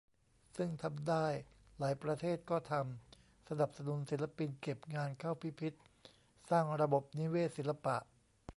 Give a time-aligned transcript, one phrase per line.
[0.57, 1.25] ซึ่งทำได้
[1.79, 5.75] หลายประเทศก็ทำ สนับสนุนศิลปิน เก็บงานเข้าพิพิธ
[6.49, 7.97] สร้างระบบนิเวศศิลปะ